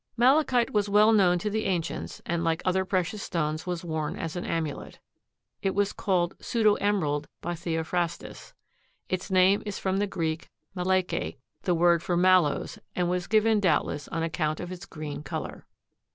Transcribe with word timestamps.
Malachite 0.17 0.71
was 0.71 0.89
well 0.89 1.13
known 1.13 1.37
to 1.37 1.47
the 1.51 1.65
ancients 1.65 2.23
and 2.25 2.43
like 2.43 2.63
other 2.65 2.83
precious 2.83 3.21
stones 3.21 3.67
was 3.67 3.85
worn 3.85 4.17
as 4.17 4.35
an 4.35 4.43
amulet. 4.45 4.97
It 5.61 5.75
was 5.75 5.93
called 5.93 6.33
pseudo 6.39 6.73
emerald 6.77 7.27
by 7.39 7.53
Theophrastus. 7.53 8.53
Its 9.09 9.29
name 9.29 9.61
is 9.63 9.77
from 9.77 9.97
the 9.97 10.07
Greek 10.07 10.49
malake, 10.75 11.37
the 11.61 11.75
word 11.75 12.01
for 12.01 12.17
mallows 12.17 12.79
and 12.95 13.11
was 13.11 13.27
given 13.27 13.59
doubtless 13.59 14.07
on 14.07 14.23
account 14.23 14.59
of 14.59 14.71
its 14.71 14.87
green 14.87 15.21
color. 15.21 15.67